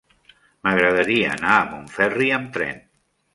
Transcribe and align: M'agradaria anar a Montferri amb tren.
M'agradaria 0.67 1.27
anar 1.33 1.51
a 1.57 1.67
Montferri 1.75 2.31
amb 2.39 2.51
tren. 2.57 2.83